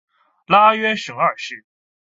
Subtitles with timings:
[0.47, 1.63] 拉约什二世。